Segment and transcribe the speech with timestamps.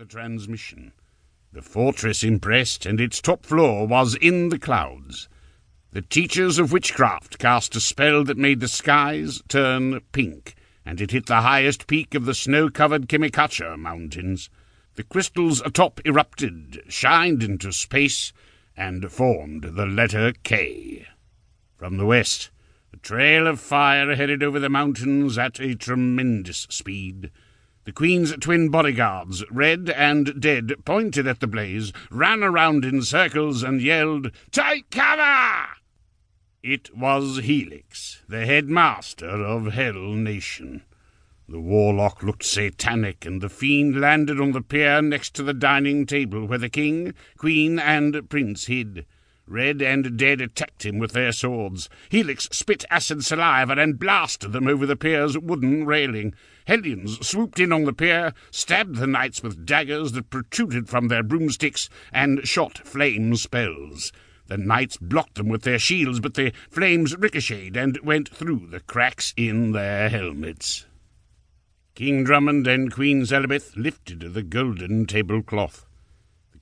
[0.00, 0.94] the transmission.
[1.52, 5.28] The fortress impressed, and its top floor was in the clouds.
[5.92, 10.54] The teachers of witchcraft cast a spell that made the skies turn pink,
[10.86, 14.48] and it hit the highest peak of the snow-covered Kimicacha Mountains.
[14.94, 18.32] The crystals atop erupted, shined into space,
[18.74, 21.08] and formed the letter K.
[21.76, 22.48] From the west,
[22.94, 27.30] a trail of fire headed over the mountains at a tremendous speed.
[27.84, 33.62] The Queen's twin bodyguards, red and dead, pointed at the blaze, ran around in circles,
[33.62, 35.66] and yelled, Take cover!
[36.62, 40.82] It was Helix, the headmaster of Hell Nation.
[41.48, 46.04] The warlock looked satanic, and the fiend landed on the pier next to the dining
[46.04, 49.06] table where the king, queen, and prince hid.
[49.50, 51.88] Red and Dead attacked him with their swords.
[52.08, 56.34] Helix spit acid saliva and blasted them over the pier's wooden railing.
[56.68, 61.24] Hellions swooped in on the pier, stabbed the knights with daggers that protruded from their
[61.24, 64.12] broomsticks, and shot flame spells.
[64.46, 68.80] The knights blocked them with their shields, but the flames ricocheted and went through the
[68.80, 70.86] cracks in their helmets.
[71.96, 75.86] King Drummond and Queen Zelebeth lifted the golden tablecloth.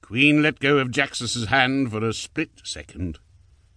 [0.08, 3.18] Queen let go of Jaxus's hand for a split second.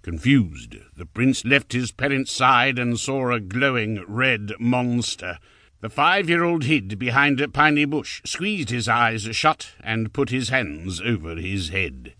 [0.01, 5.39] Confused, the prince left his parent's side and saw a glowing red monster.
[5.81, 11.01] The five-year-old hid behind a piney bush, squeezed his eyes shut, and put his hands
[11.01, 12.13] over his head.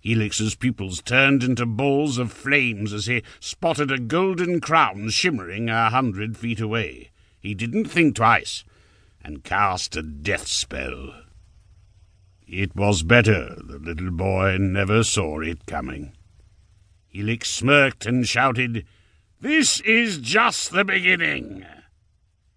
[0.00, 5.90] Helix's pupils turned into balls of flames as he spotted a golden crown shimmering a
[5.90, 7.10] hundred feet away.
[7.38, 8.64] He didn't think twice,
[9.22, 11.14] and cast a death spell.
[12.50, 16.12] It was better the little boy never saw it coming.
[17.06, 18.86] Helix smirked and shouted,
[19.38, 21.66] This is just the beginning.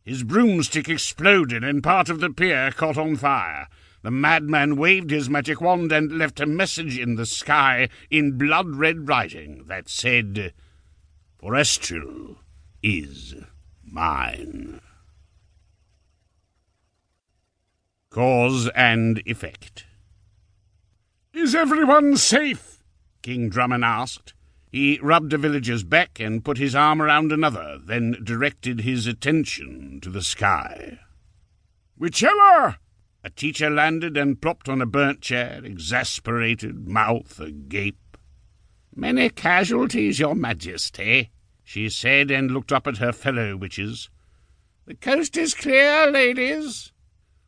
[0.06, 3.68] His broomstick exploded and part of the pier caught on fire.
[4.02, 9.10] The madman waved his magic wand and left a message in the sky in blood-red
[9.10, 10.54] writing that said,
[11.38, 12.38] Forestrial
[12.82, 13.36] is
[13.84, 14.80] mine.
[18.12, 19.86] Cause and effect.
[21.34, 22.84] Is everyone safe?
[23.22, 24.34] King Drummond asked.
[24.70, 30.00] He rubbed a villager's back and put his arm around another, then directed his attention
[30.02, 31.00] to the sky.
[31.98, 32.76] Witchella!
[33.24, 38.18] A teacher landed and plopped on a burnt chair, exasperated, mouth agape.
[38.94, 41.32] Many casualties, your majesty,
[41.64, 44.10] she said, and looked up at her fellow witches.
[44.86, 46.91] The coast is clear, ladies.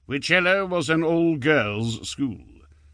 [0.08, 2.44] Witchella was an all-girls school.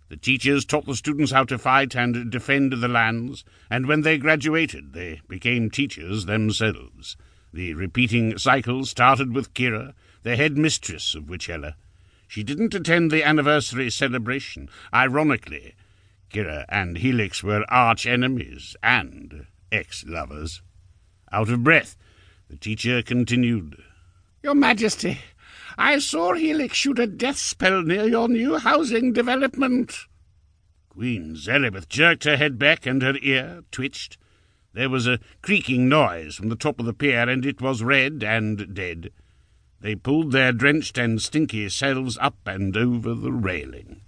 [0.09, 4.17] The teachers taught the students how to fight and defend the lands, and when they
[4.17, 7.17] graduated, they became teachers themselves.
[7.51, 11.73] The repeating cycle started with Kira, the head mistress of Witchella.
[12.27, 14.69] She didn't attend the anniversary celebration.
[14.93, 15.73] Ironically,
[16.31, 20.61] Kira and Helix were arch enemies and ex-lovers.
[21.31, 21.95] Out of breath,
[22.49, 23.81] the teacher continued.
[24.43, 25.19] Your Majesty,
[25.81, 30.07] I saw Helix shoot a death spell near your new housing development.
[30.89, 34.17] Queen Zelebeth jerked her head back and her ear twitched.
[34.73, 38.21] There was a creaking noise from the top of the pier, and it was red
[38.25, 39.13] and dead.
[39.79, 44.01] They pulled their drenched and stinky selves up and over the railing.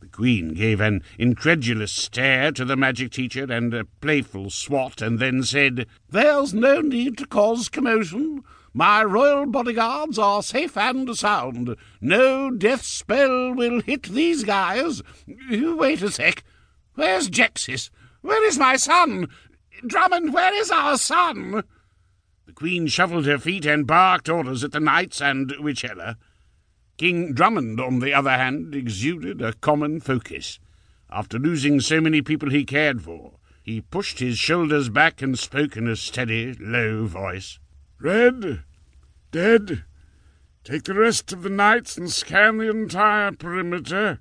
[0.00, 5.18] The Queen gave an incredulous stare to the magic teacher and a playful swat, and
[5.18, 8.42] then said, There's no need to cause commotion.
[8.72, 11.76] My royal bodyguards are safe and sound.
[12.00, 15.02] No death spell will hit these guys.
[15.26, 16.44] Wait a sec.
[16.94, 17.90] Where's Jaxus?
[18.20, 19.28] Where is my son?
[19.84, 21.64] Drummond, where is our son?
[22.46, 26.16] The Queen shuffled her feet and barked orders at the knights and Witchella.
[26.96, 30.60] King Drummond, on the other hand, exuded a common focus.
[31.10, 33.32] After losing so many people he cared for,
[33.62, 37.58] he pushed his shoulders back and spoke in a steady, low voice.
[38.00, 38.62] Red,
[39.30, 39.84] dead.
[40.64, 44.20] Take the rest of the knights and scan the entire perimeter.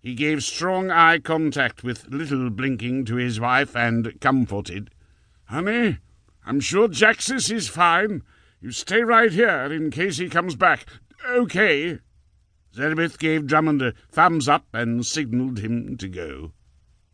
[0.00, 4.90] He gave strong eye contact with little blinking to his wife and comforted.
[5.46, 5.98] Honey,
[6.46, 8.22] I'm sure Jaxus is fine.
[8.60, 10.86] You stay right here in case he comes back.
[11.28, 11.98] Okay.
[12.74, 16.52] Zelebeth gave Drummond a thumbs up and signalled him to go.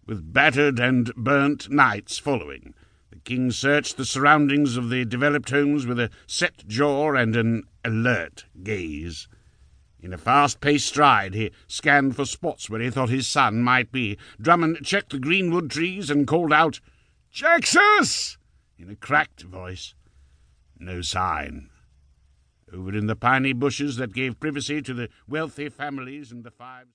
[0.04, 2.74] With battered and burnt knights following,
[3.10, 7.64] The king searched the surroundings of the developed homes with a set jaw and an
[7.84, 9.28] alert gaze.
[10.00, 14.18] In a fast-paced stride, he scanned for spots where he thought his son might be.
[14.40, 16.80] Drummond checked the greenwood trees and called out,
[17.32, 18.36] Jaxus!
[18.78, 19.94] in a cracked voice.
[20.78, 21.70] No sign.
[22.72, 26.84] Over in the piney bushes that gave privacy to the wealthy families and the five...